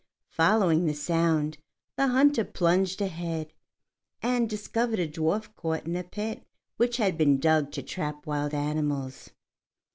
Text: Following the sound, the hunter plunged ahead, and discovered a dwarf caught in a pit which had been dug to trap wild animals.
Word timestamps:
Following 0.31 0.87
the 0.87 0.95
sound, 0.95 1.59
the 1.95 2.07
hunter 2.07 2.43
plunged 2.43 3.01
ahead, 3.01 3.53
and 4.19 4.49
discovered 4.49 4.97
a 4.97 5.07
dwarf 5.07 5.53
caught 5.55 5.85
in 5.85 5.95
a 5.95 6.03
pit 6.03 6.43
which 6.77 6.97
had 6.97 7.19
been 7.19 7.39
dug 7.39 7.71
to 7.73 7.83
trap 7.83 8.25
wild 8.25 8.55
animals. 8.55 9.29